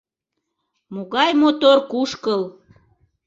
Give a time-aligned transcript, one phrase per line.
[0.93, 2.41] Могай мотор кушкыл!